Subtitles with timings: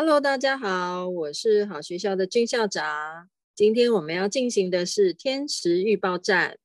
[0.00, 3.28] Hello，大家好，我是好学校的俊校长。
[3.52, 6.56] 今天我们要进行的是天时预报站。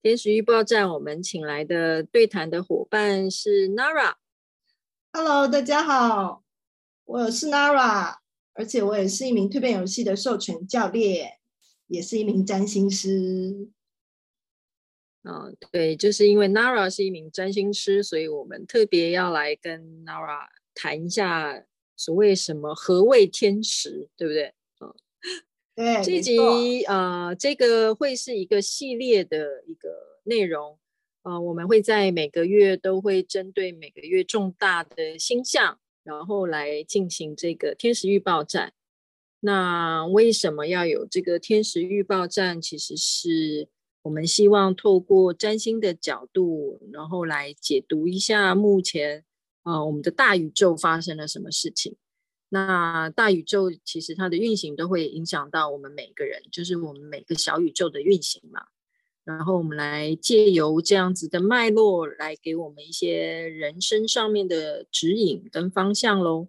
[0.00, 4.14] 天时预报站，我们请来的对谈的伙伴是 Nara。
[5.12, 6.44] Hello，大家好，
[7.04, 8.18] 我是 Nara，
[8.52, 11.32] 而且我也是一名蜕变游戏的授权教练，
[11.88, 13.70] 也是一名占星师。
[15.24, 21.64] 嗯，对，就是因为 Nara 是一名占星师，所以我们特别要来跟 Nara 谈一下。
[21.98, 22.74] 所谓什么？
[22.74, 24.08] 何谓天时？
[24.16, 24.54] 对不对？
[24.80, 24.94] 嗯，
[25.74, 26.02] 对。
[26.02, 29.90] 这集啊、呃，这个会是一个系列的一个
[30.22, 30.78] 内容。
[31.24, 38.72] 呃，我们会在每个月都会针对每个月重大的星象，然后来进行这个天时预报站。
[39.40, 42.62] 那为什么要有这个天时预报站？
[42.62, 43.68] 其实是
[44.02, 49.24] 我们希望透过占星的角度，然后来解读一下目前。
[49.68, 51.94] 啊、呃，我们的大宇宙发生了什么事情？
[52.48, 58.68] 那大宇宙其实它的运行都会影响到我们每个人，就是我们每个小宇宙的运行嘛。
[59.24, 66.48] 然后我们来借由这样子的脉络，来给我们一些人生上面的指引跟方向喽。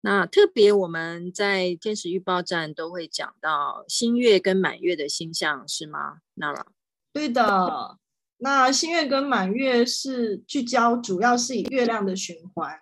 [0.00, 6.64] 那特别我们在天使预报站都会讲到新月跟满月的星象，是吗？Nara？
[7.12, 7.98] 对的。
[8.40, 12.80] 那新月跟满月是聚焦，主要是以月亮的循环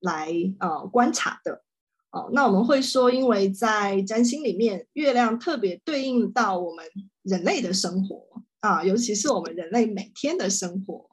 [0.00, 1.62] 来呃观察的
[2.10, 2.28] 哦。
[2.32, 6.84] 那我们会说，因为在占星里面，月亮特别对应到我们
[7.22, 11.08] 人类的生活啊，尤其是我们人类每天的生活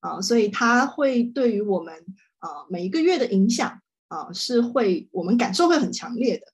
[0.00, 1.94] 啊，所以它会对于我们
[2.40, 6.44] 啊每一个月的影响啊，是会我们感受会很强烈的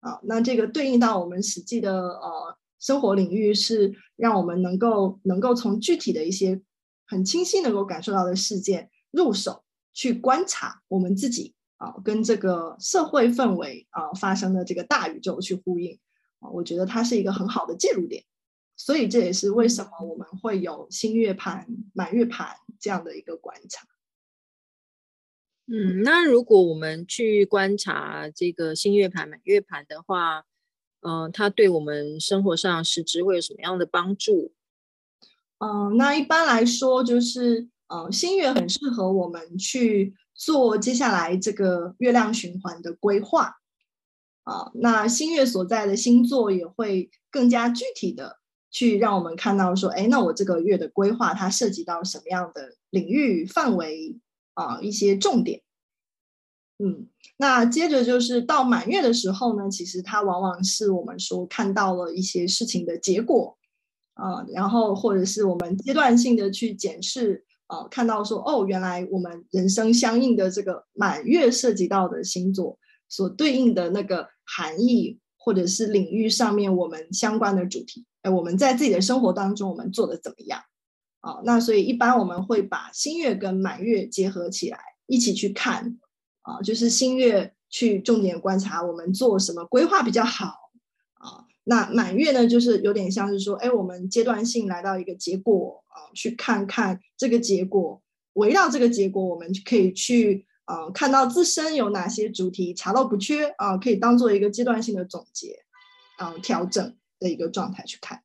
[0.00, 0.20] 啊。
[0.24, 2.58] 那这个对应到我们实际的呃。
[2.84, 6.60] 生活领域是让我们能够能够从具体的一些
[7.06, 15.98] 很清晰能够感受到的事件入手去观察我们自己啊，跟这个社会氛围啊发生的这个大宇宙去呼应
[16.40, 18.22] 啊，我觉得它是一个很好的介入点，
[18.76, 23.86] 所以这也是为什么我们会有新月盘、满月盘这样的一个观察。
[25.68, 30.44] 嗯，那如果我们去观察这个新月盘、满月盘的话。
[31.04, 34.52] 嗯、呃，它对我们生活上实质会有什么样的帮助？
[35.58, 43.56] 嗯、那一般来说就是，呃，新月很适合我们去做接下来这个月亮循环的规划。
[44.42, 48.38] 啊、那新月所在的星座也会更加具体的
[48.70, 54.18] 去让我们看到说，哎，那我这个月的规划它涉及到什么样的领域范围
[54.52, 55.62] 啊、一些重点。
[56.78, 63.56] 嗯，那接着就是到满月的时候呢，其实它往往是我们说看到了一些事情的结果，
[64.14, 72.76] 啊、然后或者是我们阶段性的去检视，呃，看到说哦，原来我们人生相应的这个满月涉及到的星座
[73.08, 80.60] 所对应的那个含义，或者是领域上面我们相关的主题，哎，我们在自己的生活当中我们做的怎么样？
[81.20, 86.00] 啊、那所以一般我们会把新月跟满月结合起来一起去看。
[86.44, 90.70] 啊，就是新月去重点观察我们做什么规划比较好
[91.14, 91.46] 啊。
[91.64, 98.02] 那满月呢，就是有点像是说，哎，我们阶段性来到一个结果啊，去看看这个结果，
[98.34, 105.64] 围绕这个结果，我们可以去啊，看到自身有哪些主题查漏补缺啊，可以当做一个阶段性的总结
[106.18, 108.22] 啊，调整的一个状态去看。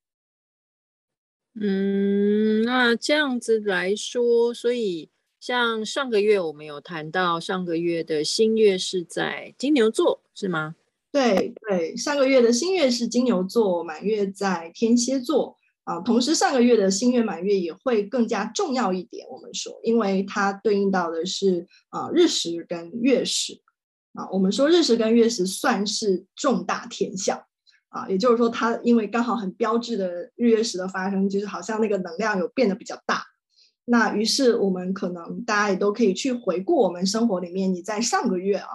[1.55, 5.09] 嗯，那这样子来说，所以。
[5.39, 10.75] 像上个月我们有谈到，上个月的新月是在金牛座，是吗？
[11.11, 15.99] 对对，上个月的新月是金牛座，满月在天蝎座啊。
[16.01, 19.25] 同时，上个月的新月满月也会更加重要一点。
[19.29, 23.61] 我们说，因为它对应到的是啊日食跟月食
[24.13, 24.29] 啊。
[24.31, 27.41] 我们说日食跟月食算是重大天象
[27.87, 33.23] 啊，也就是说，它因为刚好很标志的日月食的发生，就是好像那个能量有变得比较大。
[33.91, 38.69] 那于是我们可能大家也都可以去回顾我们生活里面，你在上个月啊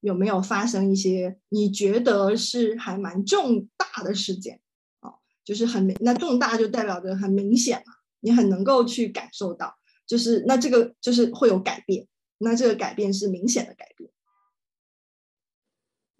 [0.00, 4.58] 有没有发生一些你觉得是还蛮重大的事件
[5.00, 5.12] 啊？
[5.44, 9.76] 就是很明，那重大就代表着很明显嘛，你很能够去感受到，
[10.06, 12.06] 就是那这个就是会有改变，
[12.38, 14.10] 那这个改变是明显的改变。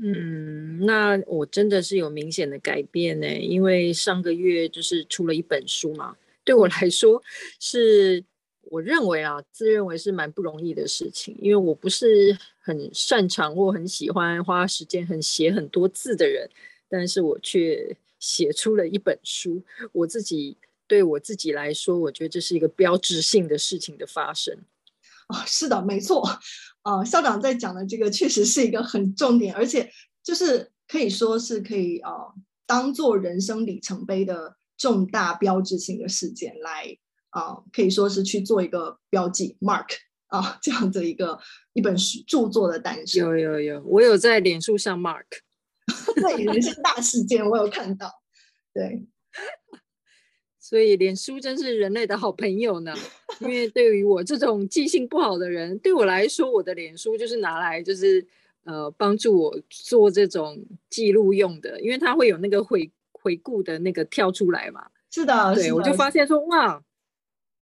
[0.01, 7.23] 嗯，那我真的是有明显的改变呢，因为上个月就是出了一本书嘛，对我来说
[7.59, 8.23] 是。
[8.71, 16.49] 我认为啊，自认为是蛮不容易的事情，因为我不是很擅长或很喜欢花时间很写很多字的人，
[16.89, 19.63] 但是我却写出了一本书。
[19.93, 20.57] 我自己
[20.87, 24.57] 对我自己来说，我觉得这是一个标志性的事情的发生。
[25.29, 26.23] 哦，是的，没错。
[26.83, 29.91] 呃，校长在讲的这个确实是一个很重点，而且
[30.23, 32.13] 就是可以说是可以呃
[32.67, 36.99] 当做人生里程碑的重大标志性的事件来
[37.35, 39.87] 啊、呃，可以说是去做一个标记 mark
[40.29, 41.39] 啊、呃，这样的一个
[41.73, 43.23] 一本书著作的诞生。
[43.23, 45.27] 有有有，我有在脸书上 mark，
[46.17, 48.11] 那人生大事件，我有看到，
[48.73, 49.05] 对。
[50.61, 52.95] 所以脸书真是人类的好朋友呢，
[53.41, 58.27] 因为对于我这种记性不好的人，对我来说，我的脸书就是拿来就是
[58.65, 64.87] 呃帮助我做这种记录用的，因为它会有那个回回顾的那个跳出来嘛。
[65.11, 66.83] 是的，对，我就发现说哇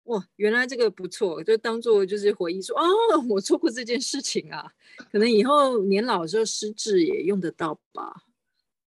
[0.08, 2.84] 哇，原来这个不错，就当做就是回忆说哦，
[3.30, 4.66] 我做过这件事情啊，
[5.12, 8.24] 可能以后年老的时候失智也用得到吧。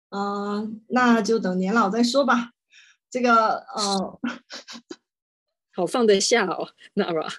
[0.09, 2.51] 嗯、呃，那就等年老再说吧。
[3.09, 4.19] 这个呃，
[5.73, 7.33] 好放得下哦，Nara。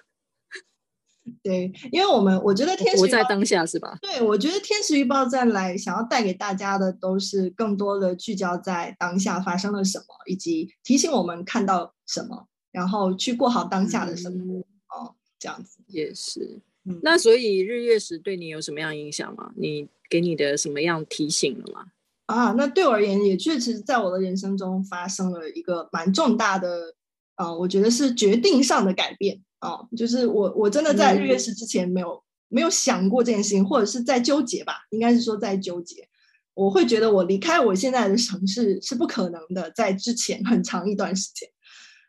[1.43, 3.97] 对，因为我们我觉得天时活在当下是吧？
[4.01, 14.55] 对，我觉得天时预报站来想要带给大家的都是更多的聚焦在当下发生了什么，以及提醒我们看到什么，然后去过好当下的生活。
[14.55, 16.59] 嗯、哦，这样子也是。
[16.85, 19.51] 嗯、那所以日月食对你有什么样影响吗？
[19.57, 21.87] 你给你的什么样提醒了吗？
[22.27, 26.93] 啊，那对我而言，也确实在我的人生中发生了一个蛮重大的，
[27.35, 29.79] 呃，我觉得是决定上的改变啊。
[29.95, 36.07] 就是我我真的在日月食之前没有、嗯、没有想过这件事情，或者是在纠结吧，应该是说在纠结。
[36.53, 41.49] 我会觉得我离开我现在的城市是不可能的，在之前很长一段时间。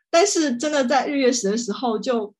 [0.09, 2.33] 但是真的在日月食的时候就，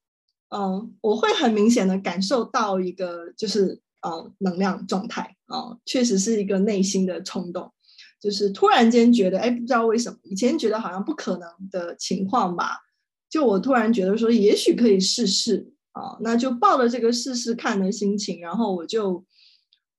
[0.49, 3.81] 嗯，我会很明显的感受到一个就是。
[4.01, 7.69] 呃，能量状态啊，确实是一个内心的冲动，
[8.17, 12.77] 就是突然间觉得，哎，不知道为什么，以前觉得好像不可能的情况吧，
[13.29, 19.25] 就我突然觉得说，也许可以试试啊，那就抱着这个试试看的心情，然后我就，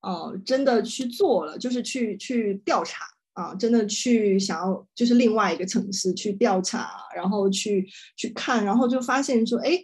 [0.00, 3.05] 呃，真的去做了，就是去去调查
[3.41, 9.79] 啊，真的去想要，就是另外一个城市去调查，然后去去看，然后就发现说，哎，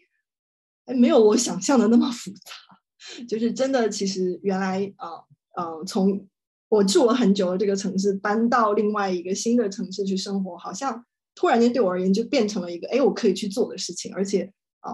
[0.84, 2.52] 哎，没有我想象的那么复杂。
[3.28, 6.28] 就是真的，其实原来呃呃，从
[6.68, 11.04] 我住了很久的这个城市搬到另外一个新的城市去生活，好像
[11.34, 14.90] 突然间对我而言就变成了一个哎，我可以去做的事情，而且啊、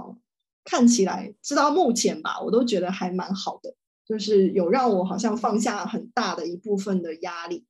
[0.65, 3.75] 看起来直到目前吧，我都觉得还蛮好的，
[4.07, 7.65] 就是有让我好像放下很大的一部分的压力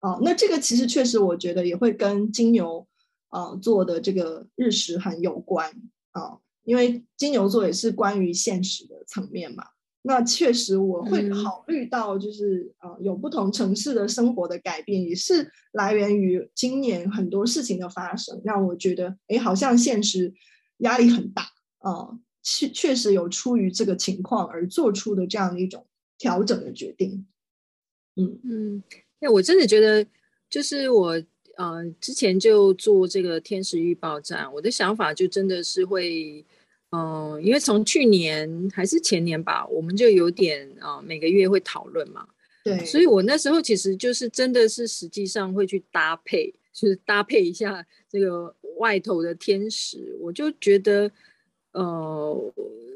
[0.00, 0.20] 啊、呃。
[0.22, 2.86] 那这个其实确实我觉得也会跟金牛
[3.28, 5.70] 啊、呃、做的这个日食很有关
[6.10, 6.22] 啊。
[6.22, 9.64] 呃因为金牛座也是关于现实的层面嘛，
[10.02, 20.32] 那确实我会考虑到，就是、嗯、呃，有不同城市的生活的改变，也是来源于今年很多事情的发生，让我觉得，哎，好像现实
[20.78, 21.44] 压力很大
[21.78, 22.10] 啊，
[22.42, 25.86] 确、呃、确实有出于这个情况而做出的这样的一种
[26.18, 27.26] 调整的决定。
[28.16, 28.82] 嗯嗯，
[29.20, 30.06] 那我真的觉得，
[30.48, 31.22] 就是我。
[31.56, 36.42] 嗯、呃，之前就做这个天使预报站，我的想法就真的是会，
[36.90, 42.26] 嗯、呃，因为从去年还是前年吧，我们就有点啊、呃，每个月会讨论嘛，
[42.64, 51.10] 对，所以我那时候其实就是真的是实际上会去搭配，就是搭配一下这个外头的天使，我就觉得，
[51.72, 52.52] 呃，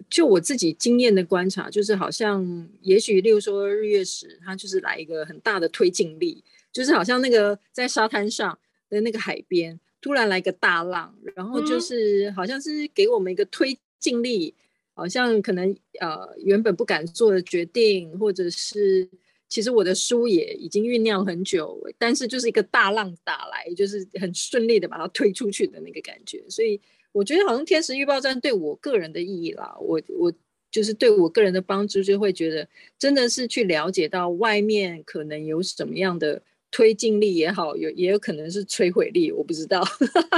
[0.09, 6.43] 就我自己经验的观察，就是好像也许，例如说日月食，它就是来一个很大的推进力。
[6.73, 8.59] 就是好像那个在沙滩上
[8.91, 14.59] 的那个海边，突然来个大浪，然后就是好像是给我们一个推进力，嗯、
[14.95, 19.09] 好像可能呃原本不敢做的决定，或者是
[19.49, 26.45] 其实我的书也已经酝酿很久，但是就是一个大浪打来，就是很顺利的把它推出去的那个感觉。
[26.49, 26.81] 所以
[27.15, 30.31] 我觉得好像天时预报站对我个人的意义啦，我我
[30.71, 32.69] 就是对我个人的帮助，就会觉得
[32.99, 36.43] 真的是去了解到外面可能有什么样的。
[36.77, 39.81] 推进力也好，有也有可能是摧毁力，我不知道。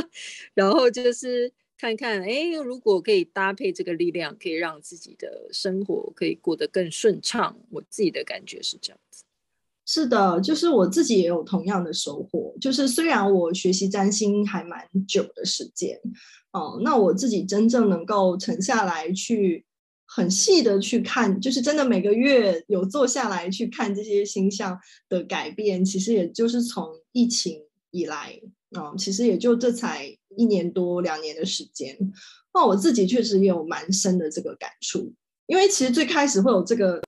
[0.53, 7.59] 然后就是看看，哎，如果可以搭配这个力量，可以让自己的生活可以过得更顺畅。
[7.71, 9.25] 我自己的感觉是这样子。
[9.87, 12.55] 是的，就是我自己也有同样的收获。
[12.61, 15.99] 就是虽然我学习占星还蛮久的时间，
[16.59, 19.65] 哦，那我自己真正能够沉下来去。
[20.09, 27.61] 很细的去看，就是真的每个月有坐下来去看这些星象的改变，其实也就是从疫情
[27.91, 31.99] 以来啊、其实也就这才一年多两年的时间。
[32.55, 35.13] 那我自己确实也有蛮深的这个感触，
[35.49, 37.03] 因为其实最开始会有这个，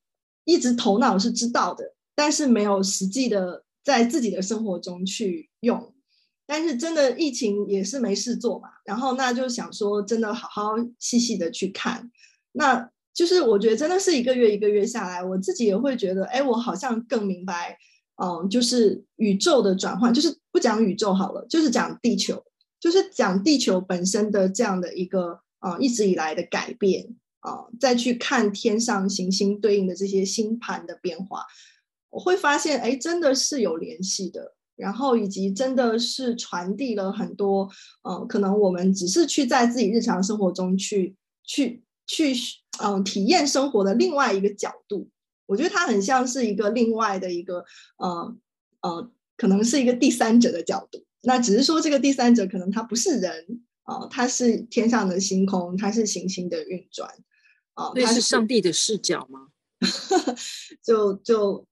[0.44, 5.94] 一直头脑是知道的，但是没有实际的在自己的生活中去用。
[6.50, 12.10] 但是真的疫情也是没事做嘛，然后那就想说真的好好细细的去看。
[12.52, 17.76] 那就是我觉得真的是一个月一个月下来，我自己也会觉得，哎，我好像更明白，
[18.16, 22.42] 嗯，就是宇宙的转换，就是不讲宇宙好了，就是讲地球，
[22.80, 31.44] 就是讲地球本身的这样的一个，嗯，一直以来的改变啊，再去看天上行星对应的这些星盘的变化，
[32.08, 37.68] 我会发现，哎，真的是有联系的，然后以及真的是传递了很多，
[38.08, 41.82] 嗯，可能我们只是去在自己日常生活中去去。
[42.10, 42.32] 去
[42.82, 45.10] 嗯体验生活的另外一个角度，
[45.44, 47.62] 我觉得它很像是一个另外的一个
[47.98, 48.34] 呃
[48.80, 51.04] 呃，可能是一个第三者的角度。
[51.24, 57.10] 那只是说这个第三者可能他不是人啊，他、呃、是天上的星空，他是行星的运转
[57.74, 59.48] 啊，他、呃、是上帝的视角吗？
[60.82, 61.66] 就就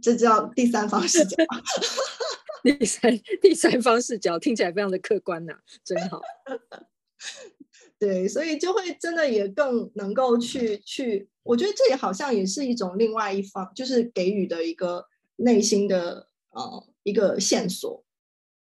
[0.00, 1.36] 这叫第三方视角。
[2.64, 5.52] 第三第三方视角听起来非常的客观呐、
[5.84, 6.22] 真好。
[7.98, 15.06] 对，所以就会真的也更能够去去，我觉得这也好像也是一种另外一方，就是给予的一个
[15.36, 18.02] 内心的呃一个线索，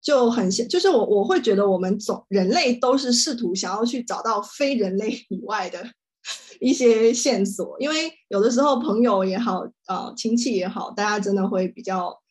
[0.02, 5.82] 就很像，就是我我会觉得我们总人类都是试图想要去找到非人类以外的
[6.60, 12.21] 一些线索，因为有的时候朋友也好，呃亲戚也好，大家真的会比较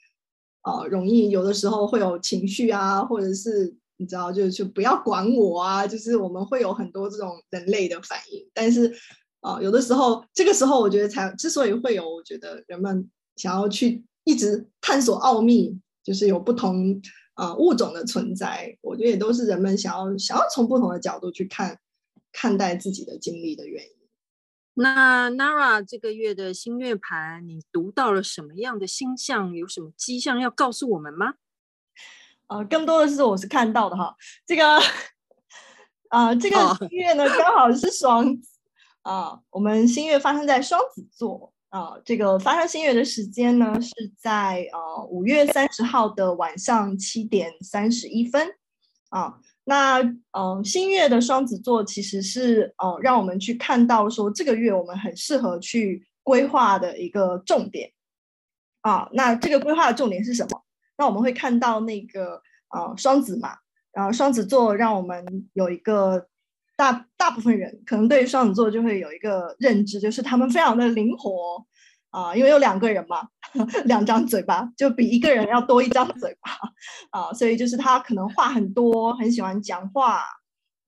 [0.63, 3.75] 呃容易，有的时候会有情绪啊，或者是。
[3.97, 5.85] 你知道，就就不要管我啊！
[5.85, 8.91] 就是我们会有很多这种人类的反应，但是
[9.41, 16.99] 啊、有的时候，这个时候我觉得才之所以会有，我觉得人们想要去一直探索奥秘，就是有不同
[17.35, 21.77] 啊、物种的存在，我觉得也都是人们想要想要从不同的角度去看
[22.31, 24.00] 看待自己的经历的原因。
[24.73, 29.53] 那 Nara 这个月的新月盘，你读到了什么样的星象？
[29.53, 31.33] 有什么迹象要告诉我们吗？
[32.47, 34.77] 呃，更多的是我是看到的哈，这个，
[36.09, 38.57] 啊、呃，这个新月呢刚好是双子
[39.03, 48.55] 啊、呃，我们新月发生在双子座啊、呃，这个发生新月的时间呢是在呃五月三十号的晚上七点三十一分
[49.09, 57.91] 啊、呃，那嗯、呃，新月的双子座其实是呃让我们去看到说这个月我们很适合去规划的一个重点。
[58.81, 60.63] 啊、那这个规划的重点是什么？
[60.97, 62.41] 那我们会看到那个
[62.73, 63.55] 呃双子嘛，
[63.93, 66.27] 然后双子座让我们有一个
[66.75, 71.63] 大大部分人可能对于双子座就会有一个认知，就是他们非常的灵活
[72.11, 73.27] 啊、因为有两个人嘛，
[73.85, 76.51] 两张嘴巴就比一个人要多一张嘴巴
[77.09, 80.23] 啊、所以就是他可能话很多，很喜欢讲话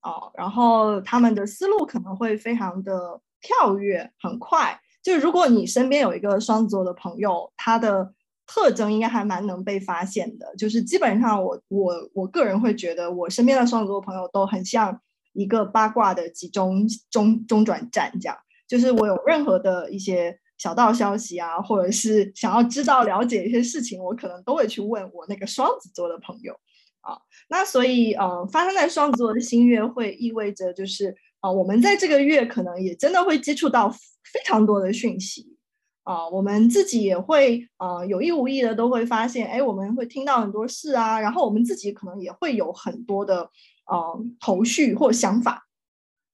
[0.01, 4.79] 啊、然后他们的思路可能会非常的跳跃，很快。
[5.01, 8.13] 就如果你身边有一个双子座的朋友，他的
[8.45, 14.99] 特征应该还蛮能被发现的，就是基本上我我我个人会觉得，我身边的双子座朋友都很像
[15.31, 18.37] 一个八卦的集中中中转站这样，
[18.67, 26.53] 就是我有任何的一些小道消息啊，或者是想要知道了解一些事情，我可能都会去问我那个双子座的朋友
[27.01, 27.19] 啊。
[27.49, 35.57] 那所以呃，发生在双子座的新月会意味着就是啊、我们在这个月可能也真的会接触到非常多的讯息。
[36.03, 43.49] 啊、我们自己也会啊、呃，有意无意的都会发现，哎，我们会听到很多事啊，然后我们自己可能也会有很多的
[43.85, 45.67] 呃头绪或想法、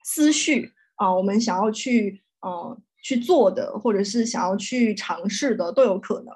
[0.03, 6.34] 思绪啊、我们想要去呃去做的，或者是想要去尝试的都有可能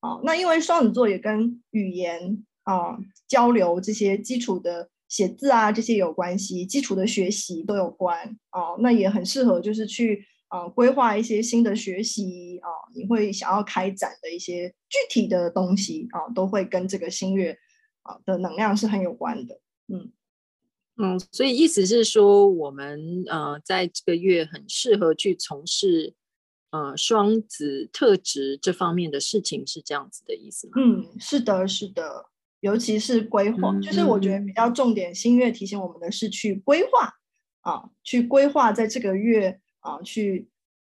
[0.00, 10.26] 啊、那因为双子座也跟语言啊、交流这些基础的写字啊这些有关系，基础的学习都有关啊、那也很适合就是去。
[10.48, 17.58] 啊、规划一些新的学习啊、你会想要开展的一些具体的东西啊、都会跟这个新月
[18.02, 19.58] 啊、的能量是很有关的。
[19.88, 20.12] 嗯
[20.96, 26.14] 嗯，所以意思是说，我们呃在这个月很适合去从事
[26.70, 30.72] 呃双子特质这方面的事情，是这样子的意思吗？
[30.76, 32.26] 嗯，是的，是的，
[32.60, 37.12] 尤其是规划，嗯、就是我觉得比较重点，新月提醒我们的是去规划
[37.60, 39.60] 啊，去规划在这个月。
[39.84, 40.48] 啊，去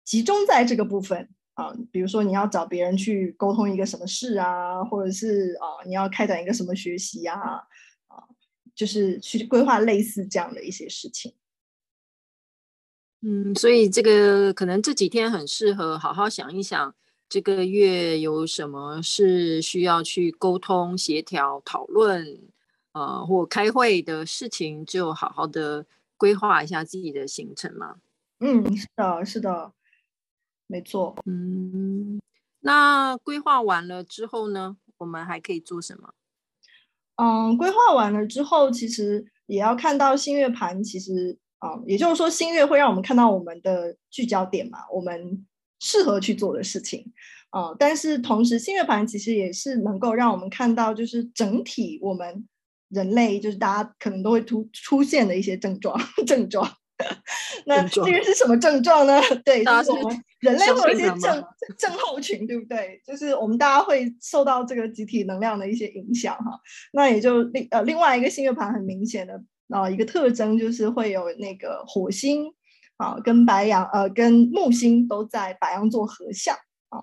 [0.04, 7.62] 集中在这个部分啊，比如说你要找别人去沟通一个什么事啊，或者是啊，你要开展一个什么学习啊，啊，
[8.76, 11.34] 就是去规划类似这样的一些事情。
[13.22, 16.94] 嗯，所以这个可能这几天很适合好好想一想，
[17.28, 22.38] 这个月有什么是需要去沟通、协调、讨论
[22.92, 27.96] 呃，或开会的事情，就好好的规划一下自己的行程嘛。
[28.40, 29.72] 嗯，是的，是的，
[30.66, 31.16] 没错。
[31.24, 32.20] 嗯，
[32.60, 36.12] 那规划完了之后呢，我们还可以做什么？
[37.16, 45.46] 嗯，规划完了之后，其实也要看到新月盘，其实啊，也就是说新月会让我们看到我们的聚焦点嘛，我们
[45.80, 47.12] 适合去做的事情
[47.50, 47.74] 啊。
[47.78, 52.46] 但是同时新月盘其实也是能够让我们看到，就是整体我们
[52.90, 56.70] 人类就是大家可能都会突出现的一些症状 症状。
[57.66, 59.20] 那这个是什么症状呢？
[59.44, 61.44] 对，就是我们人类会有一些症
[61.76, 63.00] 症候群，对不对？
[63.06, 66.60] 就是我们大家会受到这个集体能量的一些影响哈。
[66.92, 69.34] 那也就另呃另外一个新月盘很明显的
[69.68, 72.46] 啊、呃、一个特征就是会有那个火星
[72.96, 76.54] 啊跟白羊呃跟木星都在白羊座合相
[76.88, 77.00] 啊。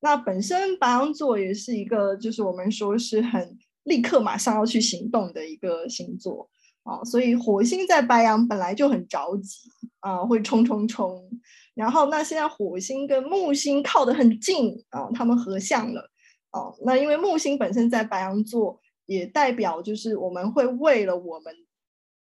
[0.00, 6.48] 那本身白羊座也是一个就是我们说是很立刻马上要去行动的一个星座。
[6.84, 9.70] 啊，所以火星在白羊本来就很着急
[10.00, 11.30] 啊，会冲冲冲。
[11.74, 16.10] 然后那现在火星跟木星靠得很近啊，他们合相了。
[16.50, 21.54] 哦，那因为木星本身在白羊座，也代表就是我们会为了我们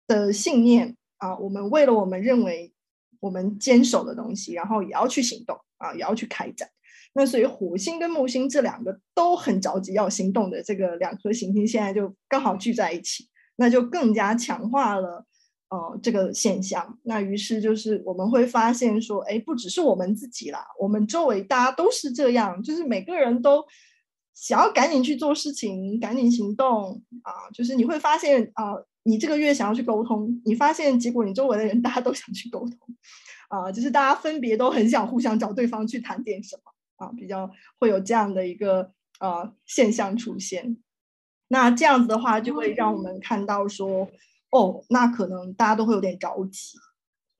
[0.07, 2.73] 的信念啊，我们为了我们认为
[3.19, 6.69] 我们坚守的东西，然后也要去行动啊，也要去开展。
[7.13, 13.27] 那所以火星跟木星这两个都很着急要行动的这个两颗行星，现在就刚好聚在一起。
[13.57, 15.23] 那就更加强化了，
[15.71, 16.99] 呃，这个现象。
[17.03, 23.63] 那于是就是我们会发现说，哎，不只是我们自己啦，我们周围大家都是这样，就是每个人都
[24.33, 27.47] 想要赶紧去做事情，赶紧行动啊。
[27.53, 32.77] 就是你会发现啊，你这个月想要去沟通，你发现结果你周围的人 大家都想去沟通
[33.47, 37.49] 啊，就是大家分别都很想互相找对方去谈点什么啊，比较
[37.79, 40.75] 会有这样的一个呃现象出现。
[41.47, 44.09] 那这样子的话，就会让我们看到说，嗯、
[44.51, 46.77] 哦，那可能大家都会有点着急，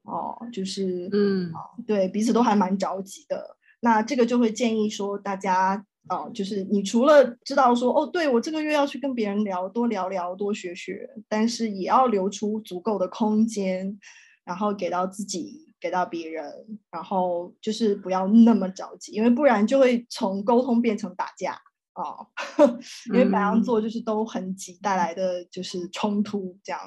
[0.03, 1.51] 哦，就是，嗯，
[1.85, 3.57] 对，彼此都还蛮着急的。
[3.81, 13.99] 那这个就会建议说，大家，哦，就是你除了知道说，哦，对，我这个月要去跟别人聊，多聊聊，多学学，但是也要留出足够的空间，
[14.45, 16.45] 然后给到自己，给到别人，
[16.91, 21.59] 然后就是不要那么着急，因为不然就会从沟通变成打架。
[21.93, 22.25] 哦，
[23.11, 26.79] 因为白羊座就是都很急，带来的就是冲突这样。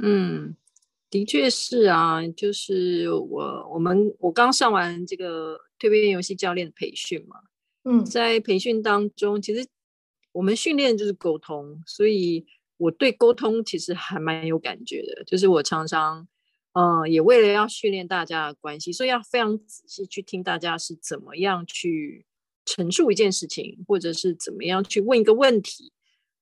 [0.00, 0.56] 嗯，
[1.10, 7.36] 的确是啊，就是我我们我刚上完这个蜕变游戏教练的培训嘛，
[7.84, 9.66] 嗯，在培训当中，其实
[10.32, 12.44] 我们训练就是沟通，所以
[12.76, 15.24] 我对沟通其实还蛮有感觉的。
[15.24, 16.26] 就是我常常，
[16.72, 22.26] 嗯、呃，也为了要训练大家的关系，所以要非常仔细去听大家是怎么样去。
[22.66, 25.92] 陈述一件事情，或者是怎么样去问一个问题，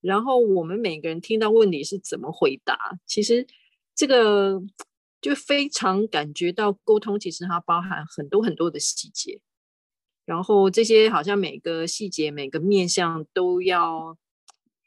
[0.02, 3.46] 然后我们每个人听到问题是怎么回答，其实
[3.94, 4.60] 这个
[5.22, 9.40] 就非常感觉到沟通，其实它包含很多很多的细节，
[10.26, 14.18] 然后这些好像每个细节、每个面向都要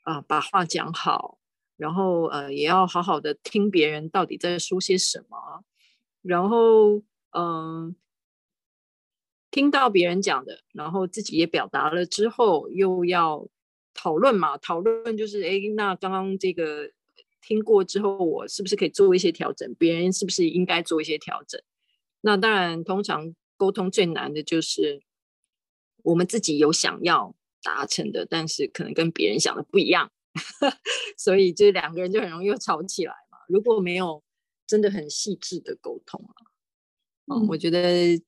[0.03, 1.39] 啊、把话讲好，
[1.77, 5.63] 然后呃也要好好的听别人到底在说些什么，
[6.21, 7.01] 然后
[7.31, 7.95] 嗯。
[9.51, 13.47] 听到别人讲的，然后自己也表达了之后，又要
[13.95, 14.55] 讨论嘛？
[14.59, 16.91] 讨论就是，哎，那刚刚这个
[17.41, 19.73] 听过之后，我是不是可以做一些调整？
[19.79, 21.59] 别人是不是应该做一些调整？
[22.21, 25.01] 那当然，通常沟通最难的就是
[26.03, 30.11] 我们自己有想要达成的，但是可能跟别人想的不一样，
[31.17, 33.39] 所以这两个人就很容易又吵起来嘛。
[33.47, 34.21] 如果没有
[34.67, 36.35] 真的很细致的沟通啊，
[37.33, 38.21] 嗯，我觉得。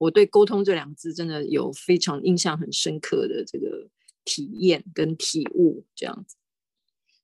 [0.00, 3.90] 我对“沟通”这两个字真的有非常印象很深刻的这个
[4.28, 6.36] 体验跟体悟，这样子。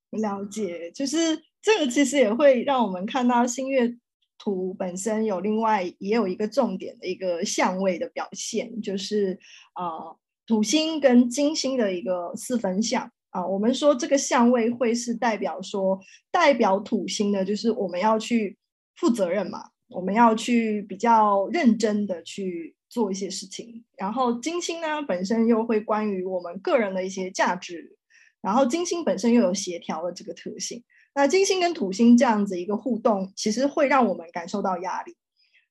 [0.09, 3.95] 了解，就是这个其实也会让我们看到星月
[4.39, 9.39] 图本身有另外也有一个重点的一个相位的表现，就是
[9.75, 18.57] 啊、土星跟金星的一个四分相啊、我们说这个相位会是代表说，代表土星的就是我们要去
[18.97, 19.74] 负责任嘛。
[19.89, 27.97] 我们要去比较认真的去做一些事情，然后金星呢本身又会关于我们个人的一些价值，
[28.41, 30.83] 然后金星本身又有协调的这个特性。
[31.15, 35.15] 那金星跟土星这样子一个互动，其实会让我们感受到压力。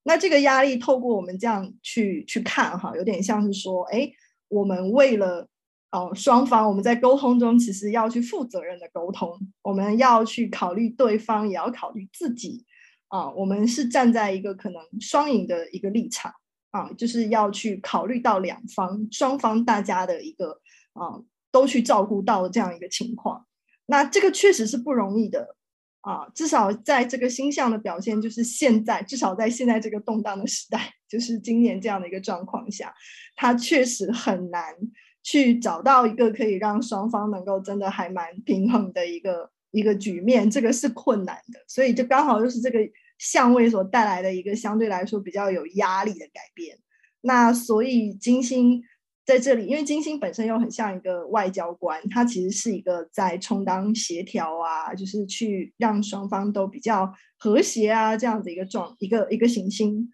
[0.04, 4.12] 那这个压力透过我们这样去去看哈，有点像是说，哎，
[4.48, 5.48] 我们为了
[5.92, 12.66] 哦双方我们在沟通中，其实要去负责任的沟通，我们要去考虑对方，也要考虑自己。
[13.14, 16.34] 啊，我们是站在一个可能双赢的一个立场
[16.72, 20.60] 啊，就是要去考虑到两方双方大家的一个
[20.94, 21.22] 啊，
[21.52, 23.46] 都去照顾到这样一个情况。
[23.86, 25.56] 那这个确实是不容易的
[26.02, 32.92] 啊，至少在这个星象的表现，就是现在至少在现在这个动荡的时代，就是今年这样的一个状况下，
[33.36, 34.74] 它确实很难
[35.22, 42.80] 去找到一个可以让双方能够真的还蛮平衡的一个一个局面，这个是困难的，所以就刚好就是这个
[43.18, 46.78] 相位所带来的一个相对来说比较有压力的改变。
[47.22, 48.82] 那所以金星
[49.26, 60.12] 在这里，因为金星本身又很像一个外交官，它其实是一个在充当协调啊，就是去让双方都比较和谐啊这样子一个状一个一个行星。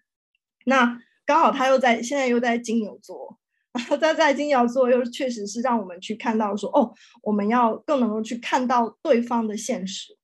[0.66, 3.38] 那刚好他又在现在又在金牛座。
[4.00, 10.18] 他在金牛座又确实是让我们去看到说，哦，我们要更能够去看到对方的现实，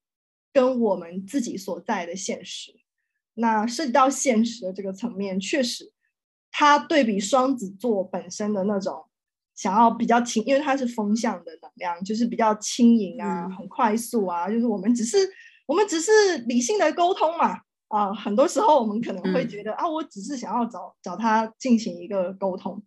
[0.56, 2.72] 跟我们自己所在的现实。
[3.34, 5.92] 那涉及到现实的这个层面，确实，
[6.50, 9.04] 它对比双子座本身的那种
[9.54, 15.18] 想要比较轻，因为它是风向的能量，就是比较轻盈啊，很快速啊，就是我们只是
[15.66, 16.10] 我们只是
[16.48, 22.82] 理性的沟通嘛，啊，很多时候我们可能会觉得啊，我只是想要找找他进行一个沟通。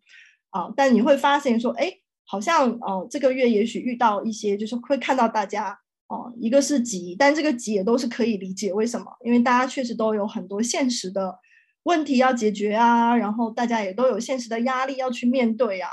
[0.50, 1.94] 啊，但你会发现说，哎，
[2.26, 9.06] 好像哦，这个月也许遇到一些，就是会看到大家哦，一个是急，但这个急也都是可以理解，为什么？
[9.24, 11.38] 因为大家确实都有很多现实的
[11.84, 15.90] 问题要解决啊，然后大家也都有现实的压力要去面对啊，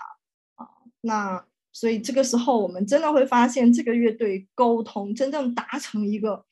[0.55, 0.67] 啊，
[1.03, 6.47] 那所以这个时候我们真的会发现，这个月对沟通真正达成一个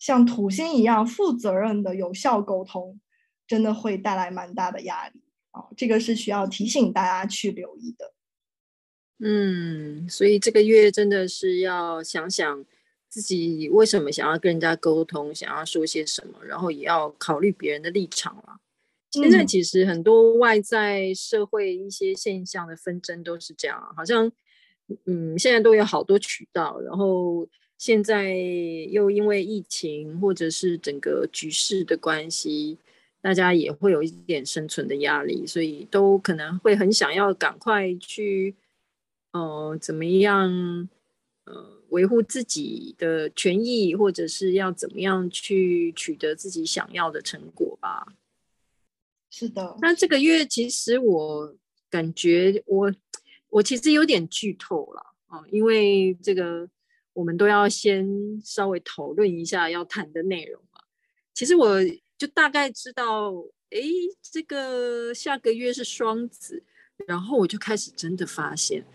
[0.00, 2.98] 像土星一样负责任的有效沟通，
[3.46, 5.22] 真的会带来蛮大的压力。
[5.52, 8.12] 哦，这个是需要提醒大家去留意的。
[9.20, 12.64] 嗯，所以这个月真的是要想想
[13.14, 18.58] 自己为什么想要跟人家沟通，想要说些什么，然后也要考虑别人的立场了。
[19.12, 24.32] 现在其实很多外在社会一些现象的纷争都是这样，好像
[25.04, 27.48] 嗯，现在都有好多渠道，然后
[27.78, 28.34] 现在
[28.90, 32.78] 又因为疫情或者是整个局势的关系。
[33.22, 38.54] 大家也会有一点生存的压力，所以都可能会很想要赶快去，
[39.32, 40.90] 呃，怎么样，
[41.46, 48.06] 呃，维护自己的权益，或者是要怎么样去取得自己想要的成果吧。
[49.30, 51.56] 是的，那这个月其实我
[51.88, 52.92] 感觉我
[53.48, 56.68] 我其实有点剧透了啊，呃，因为这个
[57.12, 58.06] 我们都要先
[58.44, 60.80] 稍微讨论一下要谈的内容嘛。
[61.32, 61.80] 其实我。
[62.16, 63.34] 就大概知道，
[63.70, 63.80] 哎，
[64.22, 66.62] 这个下个月是双子，
[67.08, 68.86] 然后我就开始真的发现，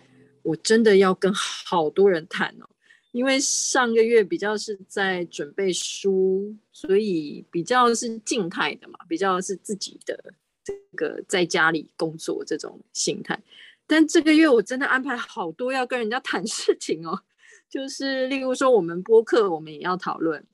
[0.42, 2.66] 我真的要跟好多人谈哦，
[3.12, 13.42] 因为上个月比较是在准备书，所以比较是静态的嘛，比较是自己的这个在家里工作这种心态。
[13.88, 17.22] 但这个月我真的安排好多要跟人家谈事情哦，
[17.70, 20.46] 就是例如说我们播客，我们也要讨论，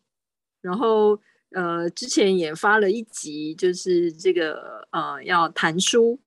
[0.62, 1.20] 然后。
[1.52, 6.20] 呃，之前也发了一集，就是这个呃要谈书，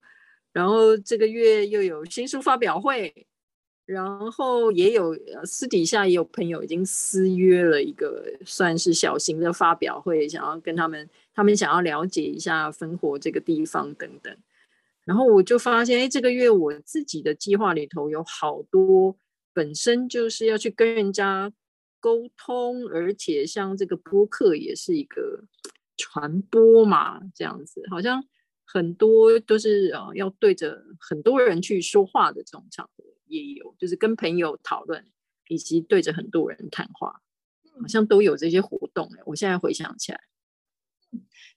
[0.55, 3.27] 然后这个月又有新书发表会，
[3.88, 14.37] 然后也有私底下也有朋友已经私约了一个算是小型的发表会，想要跟他们，他们想要了解一下芬活这个地方等等。
[15.05, 19.16] 然后我就发现，哎，这个月我自己的计划里头有好多
[19.55, 21.53] 本身就是要去跟人家。
[22.01, 25.42] 沟通，而且像这个播客也是一个
[25.96, 28.22] 传播嘛，这样子好像
[28.64, 35.05] 很多都是呃要对着很多人去说话的这种场合也有，就是跟朋友讨论，
[35.49, 37.21] 以及对着很多人谈话，
[37.81, 39.09] 好像都有这些活动。
[39.27, 40.21] 我现在回想起来，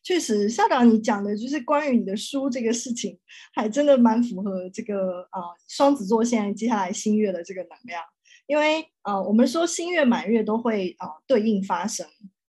[0.03, 3.19] 确实，校长你讲的就是关于你的书这个事情，
[3.53, 8.03] 还真的蛮符合这个啊双子座现在接下来新月的这个能量。
[8.47, 12.05] 因为呃，我们说新月满月都会啊、呃、对应发生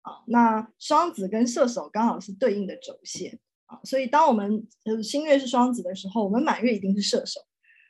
[0.02, 7.42] 啊，那双子跟射手刚好是对应的轴线啊，所以当我们呃新月是双子的时候，我们满月一定是射手，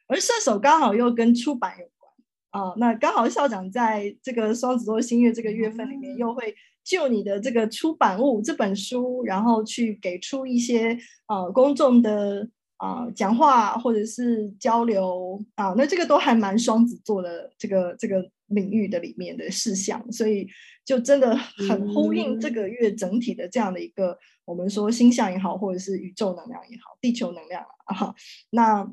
[0.08, 2.12] 而射手刚好又跟出版有关
[2.50, 12.50] 啊，那刚好校长在这个双子座新月这个月份里面，又会就你的这个出版物这本书，然后去给出一些呃公众的。
[12.80, 20.48] 啊、呃，讲话或者是交流啊，那这个都还蛮双子座的这个这个领域的里面的事项，所以
[20.86, 28.14] 就真的很呼应这个月整体的这样的一个、嗯、我们说星象也好，或者是宇宙能量也好，地球能量啊。
[28.52, 28.88] 那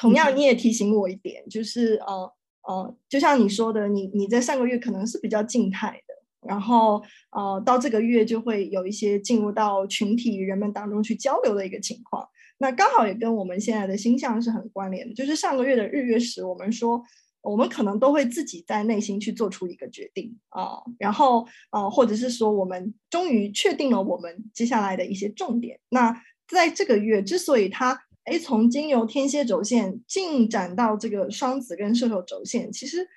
[0.00, 2.32] 同样你也提醒我一点，嗯、就是呃
[2.62, 12.26] 呃，就像你说的，你你在上个月可能是比较静态的，然后呃到这个月就会有一些进入到群体人们当中去交流的一个情况。
[12.56, 17.02] 那刚好也跟我们现在的星象是很关联的，就是上个月的日月食，我们说
[17.42, 25.80] 我们可能都会自己在内心去做出一个决定啊，然后啊，或者是说我们终于确定了我们接下来的一些重点。
[25.88, 33.08] 那在这个月之所以它哎从金牛天蝎轴线进展到这个双子跟射手轴线，其实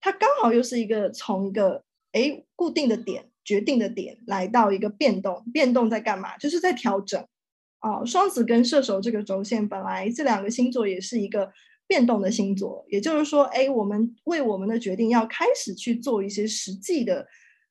[0.00, 6.36] 它刚好又是一个从一个哎，固定的点、决定的点来到一个变动，变动在干嘛？
[6.38, 7.24] 就是在调整。
[7.80, 11.52] 哦，双子跟射手这个轴线本来这两个星座也是一个
[11.86, 17.24] 变动的星座，也就是说，哎，我们为我们的决定要开始去做一些实际的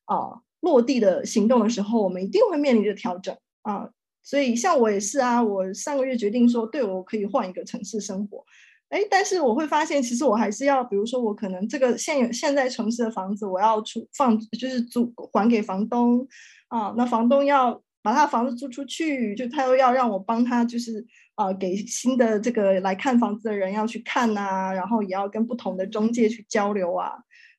[0.05, 3.89] 啊、落地的行动的时候，我们一定会面临着调整啊。
[4.27, 8.43] 所以像我也是啊，我上个月决定说，对，我可以换一个城市生活。
[8.89, 16.27] 哎，但是我会发现，其实我还是要，比如说，我可能这个现有现在城市的房子，我要出放，就是租还给房东
[16.67, 16.93] 啊。
[16.97, 27.13] 那房东要把他的房子租出去，就他又要让我帮他，就是啊，给新的这个来看房子的人要去看呐、啊，然后也要跟不同的中介去交流啊。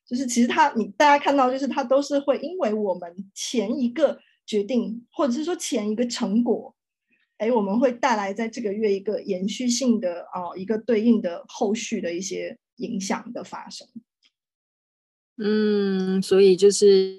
[0.07, 6.73] 就是其实他，你大家看到，就是他都是会因为我们前一个决定，或者是说前一个成果。
[7.37, 13.87] 哎，我们会带来在这个月一个延续性的啊、哦，一个对应的后续的一些影响的发生。
[15.37, 17.15] 嗯，所以就是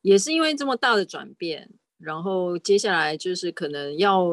[0.00, 4.26] 也是因为这么大的转变，然后接下来就是可能要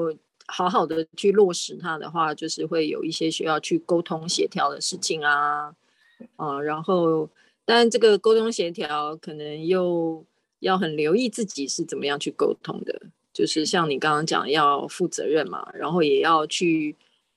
[0.47, 5.75] 好好的去落实它的话，就是会有一些需要去沟通协调的事情啊，
[6.37, 7.29] 啊，然后
[7.63, 10.25] 但这个沟通协调可能又
[10.65, 13.01] 要很留意自己是怎么样去沟通的。
[13.31, 16.95] 就是像你刚刚讲，要负责任嘛，然后也要去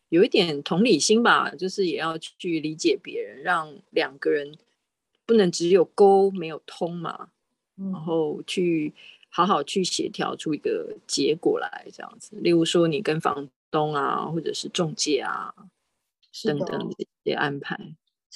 [0.09, 4.57] 有一点同理心吧，就是也要去理解别人，让两个人
[5.27, 7.29] 不能只有沟没有通嘛，
[7.77, 8.95] 然后去
[9.29, 12.37] 好好去协调出一个结果来，这样子。
[12.37, 15.53] 例如说，你跟房东啊，或者是中介啊
[16.45, 17.77] 等等这些安排。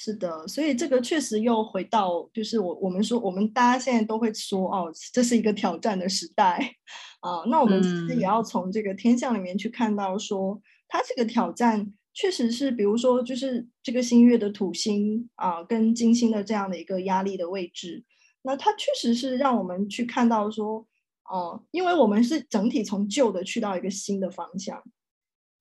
[0.03, 6.75] 是的，所以这个确实又回到，就是我我们说，我们大家现在都会说，哦，这是一个挑战的时代
[7.21, 7.45] 啊。
[7.47, 18.03] 那我们其实也要从这个天象里面去看到说，它这个挑战确实是，比如说，就是这个新月的土星啊，跟金星的这样的一个压力的位置，
[18.41, 20.85] 那它确实是让我们去看到说，
[21.31, 24.83] 哦、啊，因为我们是整体从旧的去到一个新的方向，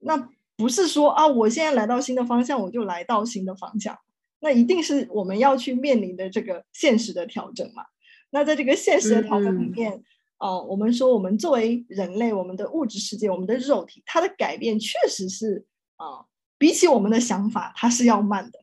[0.01, 3.97] 那不是说啊，我现在来到新的方向，我就来到新的方向。
[4.45, 7.85] 那一定是我们要去面临的这个现实的调整嘛？
[8.31, 9.93] 那在这个现实的调整里面，
[10.39, 16.27] 哦、嗯呃，我们说我们作为人类，我们的物质世界，我们的肉体，它的改变确实是啊、呃，
[16.59, 18.59] 比起我们的想法，它是要慢的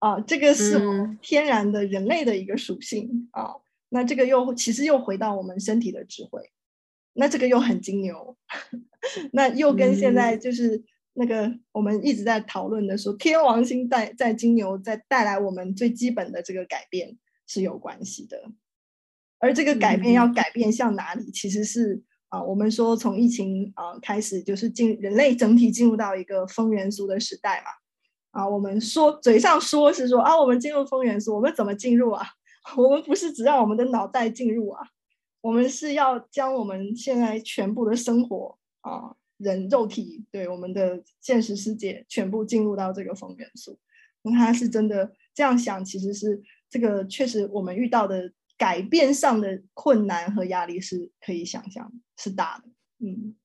[0.00, 0.20] 啊、呃。
[0.20, 0.78] 这个是
[1.22, 3.62] 天然的人类的一个属性啊、呃。
[3.88, 6.50] 那这个又其实又回到我们身体的智慧，
[7.14, 8.36] 那这个又很金牛，
[9.32, 10.84] 那又跟现在就是。
[11.18, 18.40] 嗯那个我们一直在讨论的说，天王星在在金牛在带来我们最基本的这个改变是有关系的，
[19.40, 32.24] 而这个改变要改变向哪里，其实是啊，我们说从疫情啊开始，就是进人类整体进入到一个风元素的时代嘛，啊，我们说嘴上说是说啊，我们进入风元素，我们怎么进入啊？
[32.76, 34.86] 我们不是只让我们的脑袋进入啊，
[35.40, 39.17] 我们是要将我们现在全部的生活啊。
[39.38, 43.78] 人肉体对我们的现实世界全部进入到这个风元素，
[44.22, 52.68] 那他是真的这样想，其实是这个确实我们遇到的改变上的困难和压力是可以想象是大的。
[52.98, 53.36] 嗯，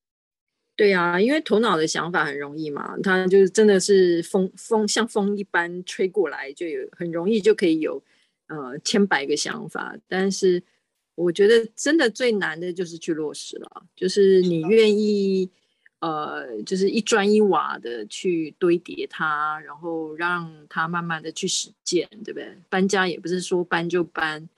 [0.75, 8.03] 对呀，因为头脑的想法很容易嘛，它就是真的是风风像风一般吹过来，就有很容易就可以有
[8.47, 10.63] 呃千百个想法，但是
[11.13, 15.51] 我觉得真的最难的就是去落实了，就是你愿意。
[16.03, 22.57] 呃，就是一砖一瓦的去堆叠它，然后让它慢慢的去实践，对不对？
[22.67, 24.49] 搬家也不是说搬就搬，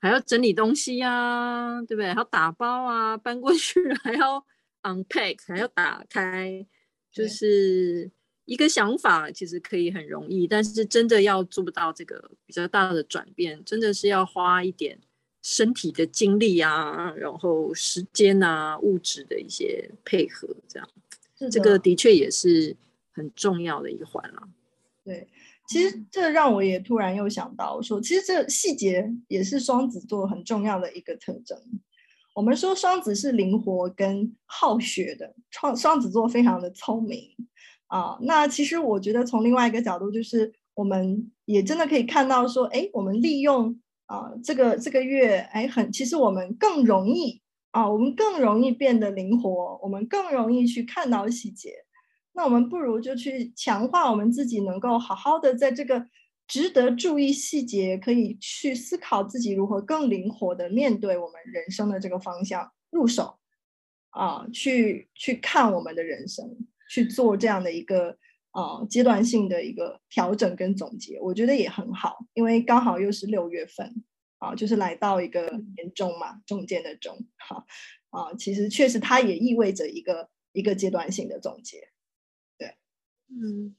[0.00, 2.06] 还要整理东西呀、啊，对不对？
[2.08, 4.42] 还要打包啊，搬过去 还要
[4.82, 6.64] unpack，还要打开，
[7.12, 8.10] 就是
[8.46, 14.98] 一个想法，其实可以很容易，但是真的要做不到这个比较大的转变，真的是要花一点。
[15.46, 20.88] 身体的精力啊，然后时间啊，物质的一些配合，这样，
[21.52, 22.74] 这个的确也是
[23.12, 24.48] 很重要的一环了。
[25.04, 25.28] 对，
[25.68, 31.58] 其实这让我也突然又想到说，其实这细节也是双子座很重要的一个特征。
[32.34, 37.36] 我们说双子是灵活跟好学的，双双子座非常的聪明
[37.88, 38.16] 啊。
[38.22, 43.78] 那其实我觉得从另外一个角度，就是我们也真的可以看到说，哎，我们利用。
[44.06, 47.40] 啊，这个这个月，哎，很，其实我们更容易
[47.70, 51.72] 啊，我们更容易变得灵活，我们更容易去看到细节。
[52.32, 56.06] 那我们不如就去强化我们自己，能够好好的在这个
[56.46, 63.38] 值得注意细节，可以去思考自己如何更灵活的面对我们人生的这个方向入手
[64.10, 66.44] 啊，去去看我们的人生，
[66.90, 68.18] 去做这样的一个。
[68.54, 73.92] 啊、呃，阶段性的一个调整跟总结，我觉得也很好，因为刚好又是六月份
[74.38, 77.66] 啊，就是来到一个年终嘛，中间的中，哈
[78.10, 81.88] 啊，其实确实它也意味着一个一个阶段性的总结。
[82.56, 82.76] 对，
[83.28, 83.74] 嗯，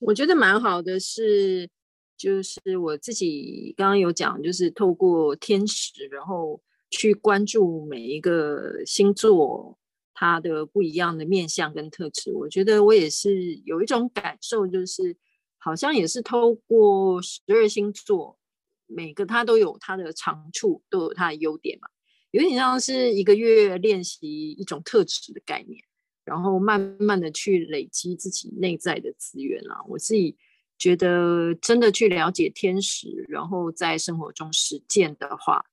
[0.00, 1.70] 我觉得蛮好的是，
[2.14, 9.78] 就是我自己刚刚有讲，就是透过天使，然后去关注每一个星座。
[10.14, 15.16] 他的不一样的面相跟特质，我觉得我也是有一种感受，就是
[15.58, 18.38] 好像也是透过十二星座，
[18.86, 21.88] 每个他都有他的长处，都有他的优点嘛，
[22.30, 25.82] 有点像是一个月练习一种特质的概念，
[26.24, 29.82] 然后慢慢的去累积自己内在的资源啊。
[29.88, 30.36] 我自己
[30.78, 35.66] 觉得真的去了解天使，然后在生活中实践的话。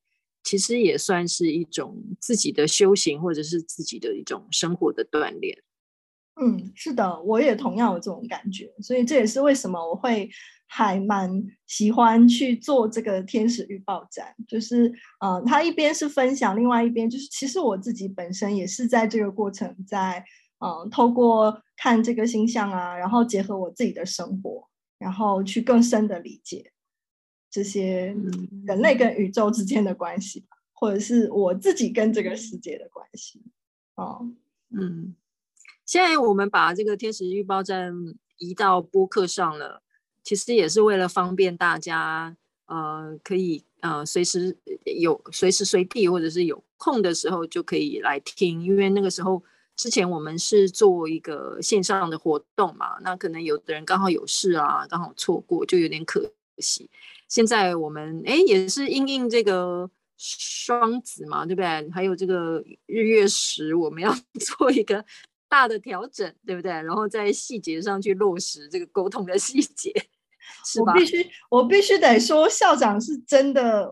[0.43, 5.57] 其实也算是一种自己的修行，或者是自己的一种生活的锻炼。
[6.41, 10.29] 嗯，是的，我也同样有这种感觉，所以这也是为什么我会
[10.65, 11.29] 还蛮
[11.67, 14.33] 喜欢去做这个天使预报站。
[14.47, 20.23] 就是，呃，他一边是分享，另外一边就是，其实我自己本身也是在这个过程在，
[20.59, 26.71] 嗯、呃，透过看这个星象啊，然后结合我自己的生活，然后去更深的理解。
[27.51, 28.15] 这些
[28.65, 33.41] 人类跟宇宙之间的关系，或者是我自己跟这个世界的关系。
[33.95, 34.25] 哦，
[34.69, 35.13] 嗯，
[35.85, 37.93] 现在我们把这个天使预报站
[38.37, 39.83] 移到播客上了，
[40.23, 42.37] 其实也是为了方便大家，
[42.67, 44.57] 呃，可以呃随时
[44.97, 49.43] 有随时随地或者是有空的时候就可以来听，因为那个时候
[49.75, 56.89] 之前我们是做一个线上的活动嘛，那可能有的人刚好有事啊，刚好错过，就有点可惜。
[57.31, 61.89] 现在我们哎，也是因应这个双子嘛，对不对？
[61.89, 64.13] 还有这个日月食，我们要
[64.57, 65.05] 做一个
[65.47, 66.69] 大的调整，对不对？
[66.69, 69.93] 然后在细节上去落实这个沟通的细节，
[70.65, 70.91] 是吧？
[70.91, 73.89] 我必须，我必须得说，校长是真的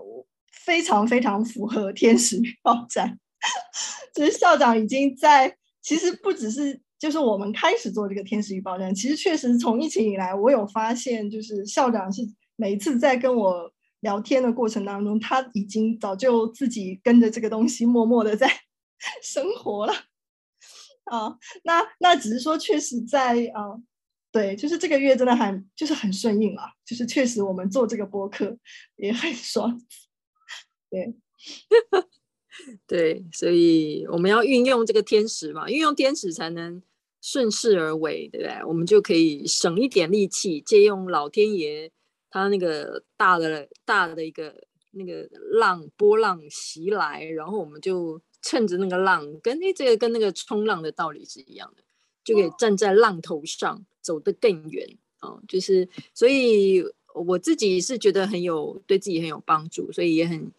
[0.51, 3.17] 非常非常符合天使预报站。
[4.13, 12.27] 就是校长已经在，其实不只是就是我们开始做这个天使预报站，其实确实从疫情以来，我有发现，就是校长是。
[12.59, 18.51] 每一次在跟我聊天的过程当中，他已经早就自己跟着这个东西默默的在
[19.23, 19.93] 生活了。
[21.05, 23.79] 啊，那那只是说，确实在啊，
[24.29, 28.57] 对，就是这个月真的很就是很顺应了，就是确实我们做这个播客
[28.97, 29.81] 也很 爽。
[30.89, 31.15] 对，
[32.85, 36.83] 对，所以我们要运用这个天使嘛，运用天使才能
[37.21, 38.59] 顺势而为，对不对？
[38.65, 41.89] 我们就可以省一点力气，借用老天爷。
[42.29, 44.55] 他那个大的大的一个
[44.91, 51.83] 那个浪波浪袭来，然后我们就趁着那个浪，跟那这个跟那个冲浪的道理是一样的，
[52.23, 54.87] 就可以站在浪头上走得更远、
[55.21, 55.41] 哦！
[55.47, 60.51] 就是所以我自己是觉得很有对自己很有帮助，所以也很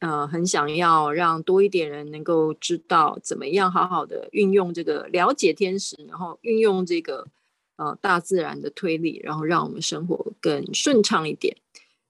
[0.00, 7.28] 呃很想要让多一点人能够知道怎么样好好的运用这个了解天使，然后运用这个。
[7.76, 11.54] 呃，大自然的推力，然后让我们生活更顺畅一点。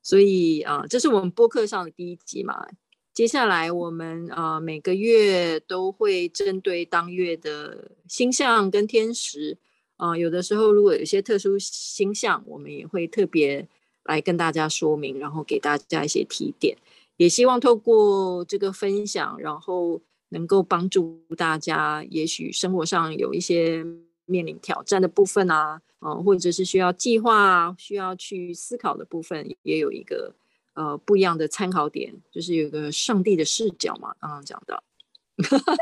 [0.01, 2.69] 所以啊、这是我们播客上的第一集嘛。
[3.13, 9.59] 接下来我们啊、每个月都会针对当月的星象跟天时
[9.97, 13.67] 啊、有的时候如果有些特殊星象，我们也会特别
[14.05, 16.79] 来跟大家说明，然后给大家一些提点。
[17.17, 23.85] 也希望透过这个分享，然后能够帮助大家，也许生活上有一些。
[24.27, 30.35] 面临挑战的部分啊，呃，或者是需要计划、需要去思考的部分，也有一个
[30.75, 34.15] 呃不一样的参考点，就是有一个上帝的视角嘛。
[34.21, 34.83] 刚刚讲到，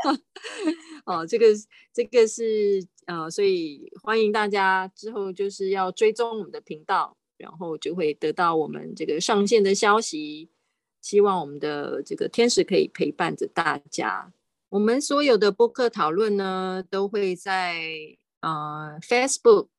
[1.05, 1.47] 哦，这个
[1.91, 10.49] 这个是呃，所以欢迎大家之后就是要追踪我们的频道，然后就会得到我们这个上线的消息。
[11.01, 14.31] 希望我们的这个天使可以陪伴着大家。
[14.69, 18.17] 我们所有的播客讨论呢，都会在。
[18.45, 19.69] 呃，Facebook、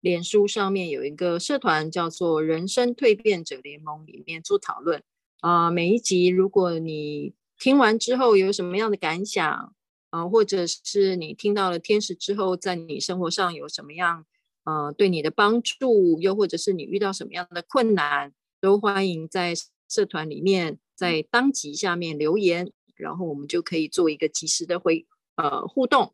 [0.00, 5.00] 脸书上面有一个社团叫做“人生蜕变者联盟”，里面做讨论。
[5.42, 9.72] 啊、每一集如果你听完之后有什么样的感想，
[10.10, 14.26] 啊、或者是你听到了天使之后，在你生活上有什么样，
[14.64, 19.54] 呃，对你的帮助，又或者是你遇到什么样的困难，都欢迎在
[19.88, 26.12] 社团里面在当集下面留言，然后我们就可以做一个及时的回呃互动。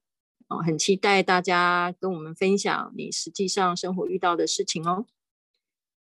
[0.59, 5.07] 很期待大家跟我们分享你实际上生活遇到的事情哦。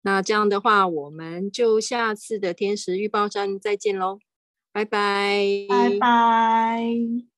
[0.02, 4.18] 那这样的话，我们就下次的天使预报站再见喽，
[4.72, 7.29] 拜拜，拜拜。